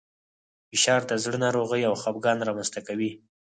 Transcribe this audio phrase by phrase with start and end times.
[0.69, 3.11] فشار د زړه ناروغۍ او خپګان رامنځ ته کوي.